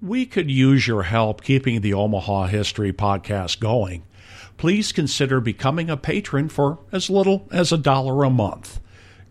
[0.00, 4.04] we could use your help keeping the Omaha History Podcast going.
[4.56, 8.80] Please consider becoming a patron for as little as a dollar a month.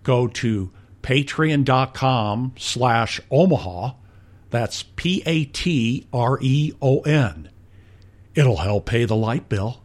[0.03, 3.93] Go to patreon.com slash Omaha.
[4.49, 7.49] That's P A T R E O N.
[8.35, 9.81] It'll help pay the light bill.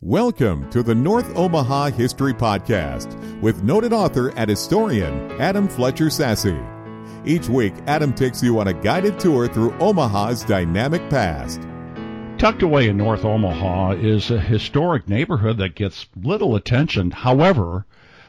[0.00, 6.71] Welcome to the North Omaha History Podcast with noted author and historian Adam Fletcher Sasse.
[7.24, 11.60] Each week, Adam takes you on a guided tour through Omaha's dynamic past.
[12.36, 17.12] Tucked away in North Omaha is a historic neighborhood that gets little attention.
[17.12, 17.86] However,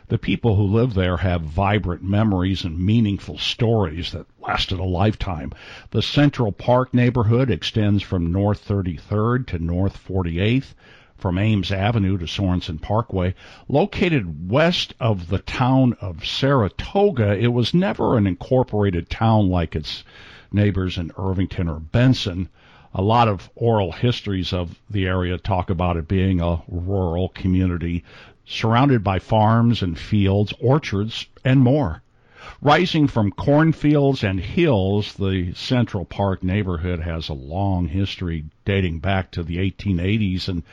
[0.10, 5.54] the people who live there have vibrant memories and meaningful stories that lasted a lifetime.
[5.90, 10.76] The Central Park neighborhood extends from North 33rd to North 48th
[11.24, 13.34] from Ames Avenue to Sorensen Parkway.
[13.70, 20.04] Located west of the town of Saratoga, it was never an incorporated town like its
[20.52, 22.50] neighbors in Irvington or Benson.
[22.94, 28.04] A lot of oral histories of the area talk about it being a rural community
[28.44, 32.04] surrounded by farms and fields, orchards, and more.
[32.62, 39.32] Rising from cornfields and hills, the Central Park neighborhood has a long history dating back
[39.32, 40.64] to the 1880s and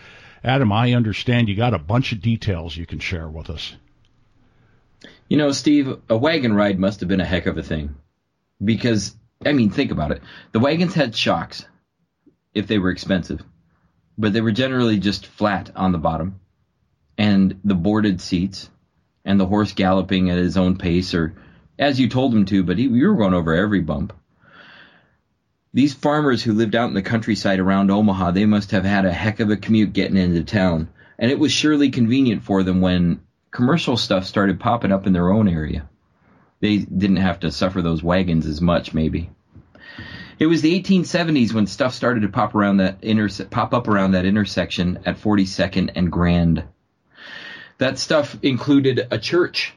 [0.42, 3.74] Adam, I understand you got a bunch of details you can share with us.
[5.28, 7.94] You know, Steve, a wagon ride must have been a heck of a thing.
[8.62, 10.22] Because, I mean, think about it.
[10.52, 11.64] The wagons had shocks,
[12.54, 13.42] if they were expensive,
[14.18, 16.40] but they were generally just flat on the bottom.
[17.16, 18.70] And the boarded seats,
[19.24, 21.34] and the horse galloping at his own pace, or
[21.78, 24.14] as you told him to, but he, you were going over every bump.
[25.72, 29.12] These farmers who lived out in the countryside around Omaha, they must have had a
[29.12, 30.88] heck of a commute getting into town.
[31.16, 33.20] And it was surely convenient for them when
[33.52, 35.88] commercial stuff started popping up in their own area.
[36.58, 39.30] They didn't have to suffer those wagons as much, maybe.
[40.40, 44.12] It was the 1870s when stuff started to pop around that interse- pop up around
[44.12, 46.64] that intersection at 42nd and Grand.
[47.78, 49.74] That stuff included a church,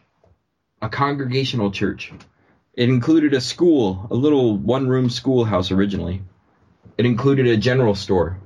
[0.82, 2.12] a congregational church,
[2.74, 6.24] it included a school, a little one room schoolhouse originally.
[6.98, 8.40] It included a general store.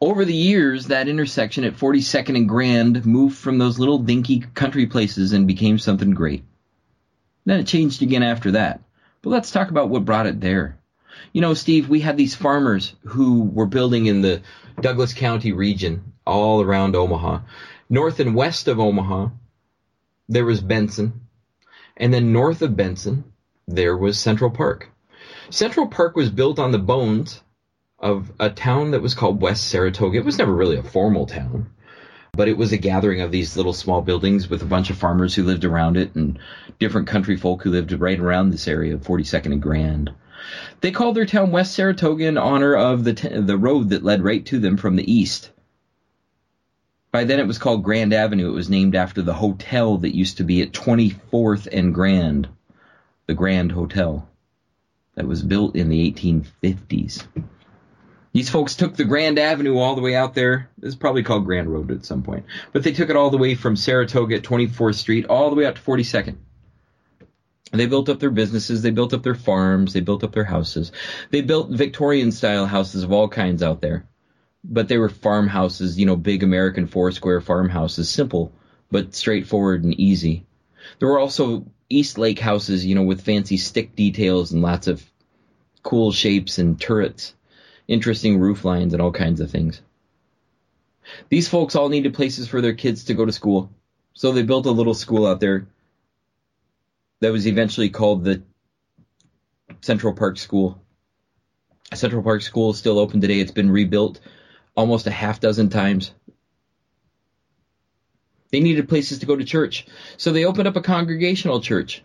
[0.00, 4.86] Over the years, that intersection at 42nd and Grand moved from those little dinky country
[4.86, 6.44] places and became something great.
[7.44, 8.80] Then it changed again after that.
[9.22, 10.78] But let's talk about what brought it there.
[11.32, 14.42] You know, Steve, we had these farmers who were building in the
[14.80, 17.40] Douglas County region all around Omaha.
[17.90, 19.28] North and west of Omaha,
[20.28, 21.27] there was Benson,
[21.98, 23.24] and then north of Benson,
[23.66, 24.88] there was Central Park.
[25.50, 27.42] Central Park was built on the bones
[27.98, 30.18] of a town that was called West Saratoga.
[30.18, 31.70] It was never really a formal town,
[32.32, 35.34] but it was a gathering of these little small buildings with a bunch of farmers
[35.34, 36.38] who lived around it and
[36.78, 40.10] different country folk who lived right around this area of 42nd and Grand.
[40.80, 44.22] They called their town West Saratoga in honor of the t- the road that led
[44.22, 45.50] right to them from the east.
[47.10, 48.48] By then it was called Grand Avenue.
[48.48, 52.48] It was named after the hotel that used to be at 24th and Grand,
[53.26, 54.28] the Grand Hotel,
[55.14, 57.26] that was built in the 1850s.
[58.34, 60.68] These folks took the Grand Avenue all the way out there.
[60.82, 62.44] It's probably called Grand Road at some point.
[62.72, 65.64] But they took it all the way from Saratoga at 24th Street all the way
[65.64, 66.36] out to 42nd.
[67.72, 70.92] They built up their businesses, they built up their farms, they built up their houses.
[71.30, 74.07] They built Victorian style houses of all kinds out there
[74.64, 78.52] but they were farmhouses, you know, big American four square farmhouses, simple
[78.90, 80.46] but straightforward and easy.
[80.98, 85.04] There were also Eastlake houses, you know, with fancy stick details and lots of
[85.82, 87.34] cool shapes and turrets,
[87.86, 89.80] interesting roof lines and all kinds of things.
[91.30, 93.70] These folks all needed places for their kids to go to school,
[94.12, 95.66] so they built a little school out there
[97.20, 98.42] that was eventually called the
[99.80, 100.80] Central Park School.
[101.94, 103.40] Central Park School is still open today.
[103.40, 104.20] It's been rebuilt
[104.78, 106.12] almost a half dozen times.
[108.52, 112.04] They needed places to go to church, so they opened up a congregational church.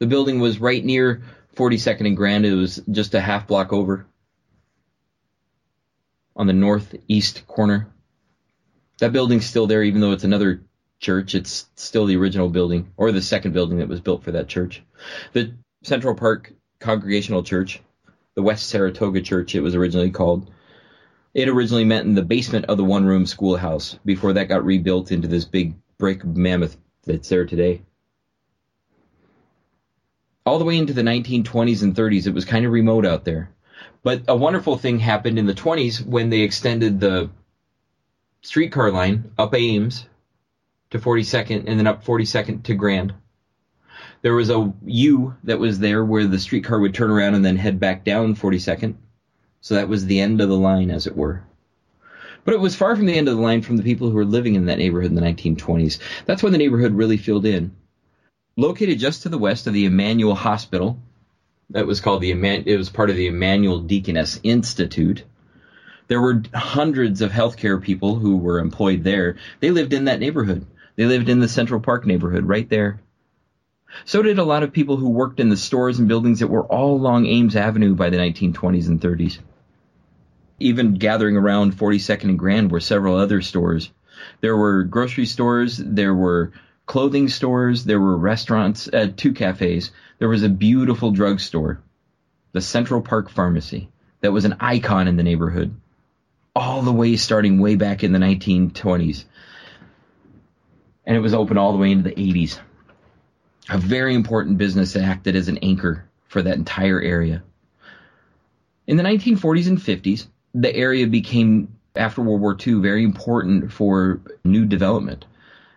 [0.00, 1.22] The building was right near
[1.56, 2.44] 42nd and Grand.
[2.44, 4.04] It was just a half block over
[6.36, 7.88] on the northeast corner.
[8.98, 10.60] That building's still there, even though it's another
[11.00, 11.34] church.
[11.34, 14.82] It's still the original building, or the second building that was built for that church.
[15.32, 17.80] The Central Park Congregational Church,
[18.34, 20.50] the West Saratoga Church, it was originally called,
[21.34, 25.12] it originally met in the basement of the one room schoolhouse before that got rebuilt
[25.12, 27.82] into this big brick mammoth that's there today.
[30.44, 33.50] All the way into the 1920s and 30s, it was kind of remote out there.
[34.02, 37.30] But a wonderful thing happened in the 20s when they extended the
[38.42, 40.06] streetcar line up Ames
[40.90, 43.14] to 42nd and then up 42nd to Grand.
[44.22, 47.56] There was a U that was there where the streetcar would turn around and then
[47.56, 48.94] head back down 42nd.
[49.62, 51.42] So that was the end of the line, as it were.
[52.44, 54.24] But it was far from the end of the line from the people who were
[54.24, 55.98] living in that neighborhood in the 1920s.
[56.24, 57.72] That's when the neighborhood really filled in.
[58.56, 60.98] Located just to the west of the Immanuel Hospital,
[61.70, 65.24] that was called the it was part of the Immanuel Deaconess Institute.
[66.08, 69.36] There were hundreds of healthcare people who were employed there.
[69.60, 70.66] They lived in that neighborhood.
[70.96, 73.00] They lived in the Central Park neighborhood right there.
[74.04, 76.64] So did a lot of people who worked in the stores and buildings that were
[76.64, 79.38] all along Ames Avenue by the 1920s and 30s.
[80.60, 83.90] Even gathering around 42nd and Grand were several other stores.
[84.40, 86.52] There were grocery stores, there were
[86.86, 89.90] clothing stores, there were restaurants, uh, two cafes.
[90.18, 91.80] There was a beautiful drugstore,
[92.52, 93.88] the Central Park Pharmacy,
[94.20, 95.74] that was an icon in the neighborhood
[96.54, 99.24] all the way starting way back in the 1920s.
[101.06, 102.58] And it was open all the way into the 80s.
[103.68, 107.42] A very important business that acted as an anchor for that entire area.
[108.86, 114.20] In the 1940s and 50s, the area became, after World War II, very important for
[114.44, 115.26] new development.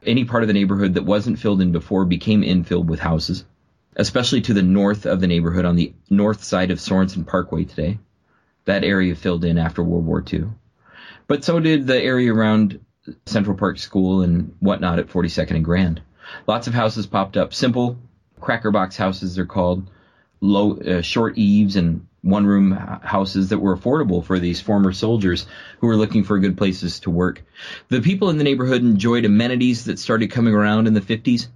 [0.06, 3.46] Any part of the neighborhood that wasn't filled in before became infilled with houses,
[3.96, 8.00] especially to the north of the neighborhood on the north side of Sorensen Parkway today.
[8.66, 10.46] That area filled in after World War II.
[11.28, 12.80] But so did the area around
[13.26, 16.02] Central Park School and whatnot at 42nd and Grand.
[16.48, 17.54] Lots of houses popped up.
[17.54, 17.98] Simple
[18.40, 19.90] cracker box houses, they're called.
[20.42, 25.46] Low, uh, short eaves and one room houses that were affordable for these former soldiers
[25.80, 27.44] who were looking for good places to work.
[27.90, 31.48] The people in the neighborhood enjoyed amenities that started coming around in the 50s,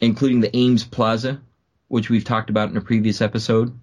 [0.00, 1.40] including the Ames Plaza,
[1.86, 3.78] which we've talked about in a previous episode,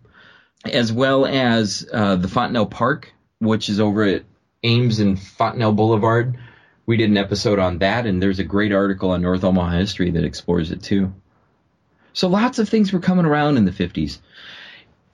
[0.65, 4.23] as well as uh, the Fontenelle Park, which is over at
[4.63, 6.37] Ames and Fontenelle Boulevard.
[6.85, 10.11] We did an episode on that, and there's a great article on North Omaha history
[10.11, 11.13] that explores it too.
[12.11, 14.19] So lots of things were coming around in the 50s.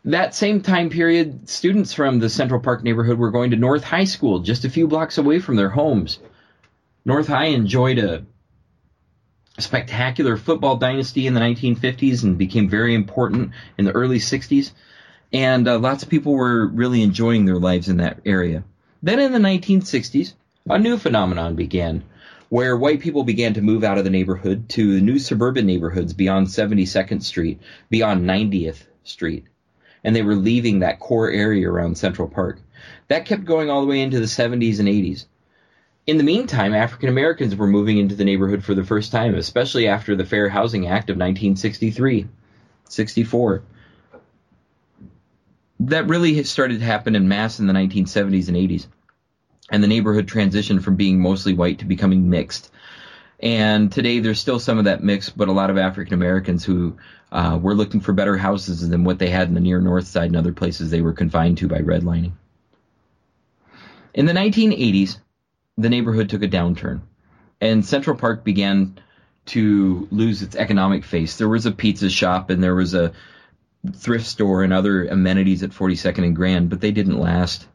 [0.05, 4.05] That same time period, students from the Central Park neighborhood were going to North High
[4.05, 6.17] School, just a few blocks away from their homes.
[7.05, 8.25] North High enjoyed a
[9.59, 14.71] spectacular football dynasty in the 1950s and became very important in the early 60s.
[15.31, 18.63] And uh, lots of people were really enjoying their lives in that area.
[19.03, 20.33] Then in the 1960s,
[20.67, 22.03] a new phenomenon began,
[22.49, 26.47] where white people began to move out of the neighborhood to new suburban neighborhoods beyond
[26.47, 27.59] 72nd Street,
[27.91, 29.45] beyond 90th Street.
[30.03, 32.59] And they were leaving that core area around Central Park.
[33.07, 35.25] That kept going all the way into the 70s and 80s.
[36.07, 39.87] In the meantime, African Americans were moving into the neighborhood for the first time, especially
[39.87, 42.27] after the Fair Housing Act of 1963,
[42.89, 43.63] 64
[45.89, 48.87] that really started to happen in mass in the 1970s and 80s.
[49.69, 52.71] And the neighborhood transitioned from being mostly white to becoming mixed.
[53.41, 56.97] And today there's still some of that mix, but a lot of African Americans who
[57.31, 60.27] uh, were looking for better houses than what they had in the near north side
[60.27, 62.33] and other places they were confined to by redlining.
[64.13, 65.17] In the 1980s,
[65.77, 67.01] the neighborhood took a downturn,
[67.59, 68.99] and Central Park began
[69.47, 71.37] to lose its economic face.
[71.37, 73.11] There was a pizza shop and there was a
[73.93, 77.67] thrift store and other amenities at 42nd and Grand, but they didn't last.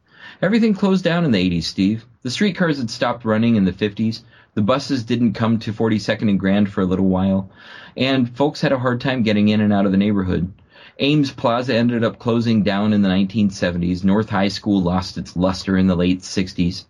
[0.43, 2.05] Everything closed down in the 80s, Steve.
[2.23, 4.21] The streetcars had stopped running in the 50s.
[4.57, 7.51] The buses didn't come to 42nd and Grand for a little while.
[7.95, 10.51] And folks had a hard time getting in and out of the neighborhood.
[10.99, 14.03] Ames Plaza ended up closing down in the 1970s.
[14.03, 16.87] North High School lost its luster in the late 60s.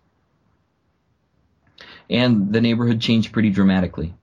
[2.09, 4.15] And the neighborhood changed pretty dramatically.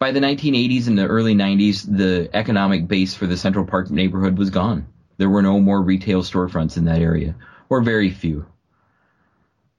[0.00, 4.36] By the 1980s and the early 90s, the economic base for the Central Park neighborhood
[4.38, 4.88] was gone.
[5.18, 7.36] There were no more retail storefronts in that area,
[7.68, 8.44] or very few.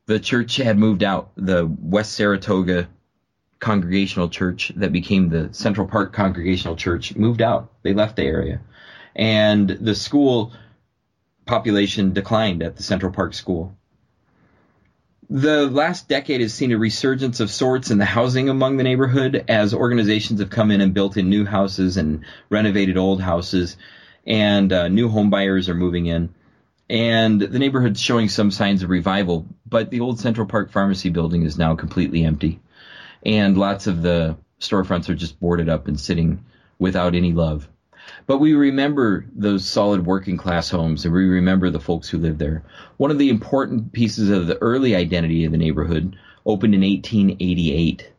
[0.08, 1.32] The church had moved out.
[1.36, 2.88] The West Saratoga
[3.60, 7.72] Congregational Church that became the Central Park Congregational Church moved out.
[7.84, 8.62] They left the area.
[9.16, 10.54] And the school
[11.46, 13.76] population declined at the Central Park School.
[15.30, 19.44] The last decade has seen a resurgence of sorts in the housing among the neighborhood
[19.50, 23.76] as organizations have come in and built in new houses and renovated old houses,
[24.26, 26.34] and uh, new home buyers are moving in.
[26.89, 31.44] And the neighborhood's showing some signs of revival, but the old Central Park Pharmacy building
[31.44, 32.60] is now completely empty.
[33.25, 36.46] And lots of the storefronts are just boarded up and sitting
[36.79, 37.67] without any love.
[38.25, 42.39] But we remember those solid working class homes and we remember the folks who lived
[42.39, 42.63] there.
[42.96, 46.15] One of the important pieces of the early identity of the neighborhood
[46.46, 48.10] opened in 1888.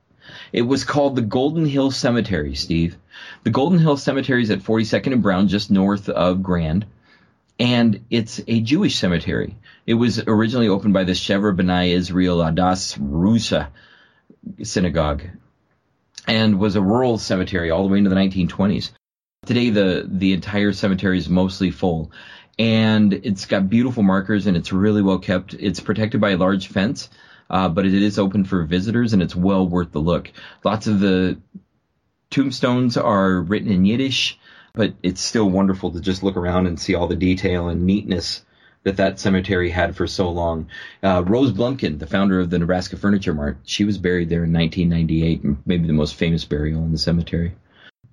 [0.53, 2.99] It was called the Golden Hill Cemetery, Steve.
[3.45, 6.85] The Golden Hill Cemetery is at 42nd and Brown, just north of Grand,
[7.59, 9.57] and it's a Jewish cemetery.
[9.87, 13.71] It was originally opened by the Chevra B'nai Israel Adas Russia
[14.63, 15.23] synagogue.
[16.27, 18.91] and was a rural cemetery all the way into the 1920s.
[19.47, 22.13] Today, the the entire cemetery is mostly full,
[22.59, 25.55] and it's got beautiful markers and it's really well kept.
[25.55, 27.09] It's protected by a large fence,
[27.49, 30.31] uh, but it is open for visitors and it's well worth the look.
[30.65, 31.39] Lots of the
[32.31, 34.39] tombstones are written in Yiddish,
[34.79, 38.45] but it's still wonderful to just look around and see all the detail and neatness
[38.85, 40.69] that that cemetery had for so long.
[41.03, 44.53] Uh, Rose Blumkin, the founder of the Nebraska Furniture Mart, she was buried there in
[44.53, 47.57] 1998, maybe the most famous burial in the cemetery.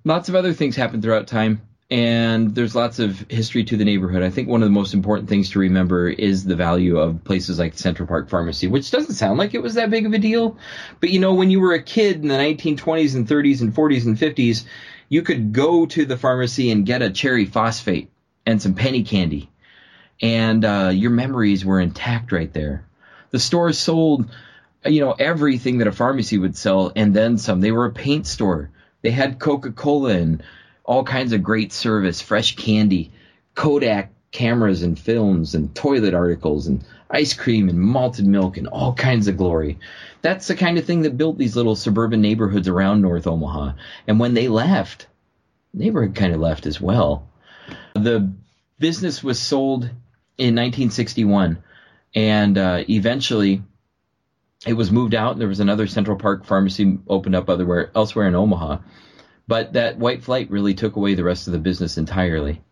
[0.04, 4.24] Lots of other things happened throughout time, and there's lots of history to the neighborhood.
[4.24, 7.60] I think one of the most important things to remember is the value of places
[7.60, 10.58] like Central Park Pharmacy, which doesn't sound like it was that big of a deal.
[10.98, 14.04] But you know, when you were a kid in the 1920s and 30s and 40s
[14.04, 14.64] and 50s,
[15.08, 18.10] you could go to the pharmacy and get a cherry phosphate
[18.44, 19.50] and some penny candy
[20.20, 22.84] and uh, your memories were intact right there.
[23.30, 24.30] The store sold,
[24.84, 27.60] you know, everything that a pharmacy would sell and then some.
[27.60, 28.70] They were a paint store.
[29.02, 30.42] They had Coca Cola and
[30.84, 33.12] all kinds of great service, fresh candy,
[33.54, 38.94] Kodak cameras and films and toilet articles and ice cream and malted milk and all
[38.94, 39.78] kinds of glory.
[40.22, 43.72] That's the kind of thing that built these little suburban neighborhoods around North Omaha.
[44.06, 45.06] And when they left,
[45.72, 47.28] the neighborhood kind of left as well.
[47.94, 48.32] The
[48.78, 49.84] business was sold
[50.38, 51.62] in 1961,
[52.14, 53.62] and uh, eventually
[54.66, 55.32] it was moved out.
[55.32, 58.78] And There was another Central Park pharmacy opened up elsewhere in Omaha,
[59.46, 62.62] but that white flight really took away the rest of the business entirely.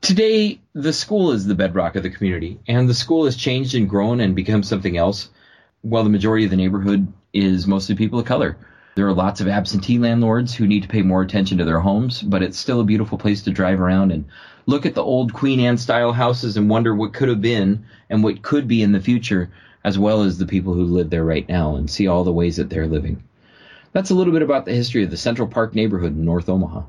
[0.00, 3.88] Today, the school is the bedrock of the community, and the school has changed and
[3.88, 5.28] grown and become something else,
[5.82, 8.56] while the majority of the neighborhood is mostly people of color.
[8.94, 12.22] There are lots of absentee landlords who need to pay more attention to their homes,
[12.22, 14.24] but it's still a beautiful place to drive around and
[14.66, 18.22] look at the old Queen Anne style houses and wonder what could have been and
[18.22, 19.50] what could be in the future,
[19.84, 22.56] as well as the people who live there right now and see all the ways
[22.56, 23.24] that they're living.
[23.92, 26.82] That's a little bit about the history of the Central Park neighborhood in North Omaha.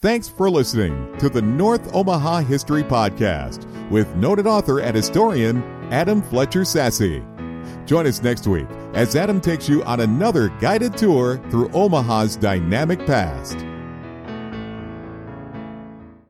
[0.00, 6.22] Thanks for listening to the North Omaha History Podcast with noted author and historian Adam
[6.22, 7.24] Fletcher Sasse.
[7.84, 13.04] Join us next week as Adam takes you on another guided tour through Omaha's dynamic
[13.06, 13.58] past.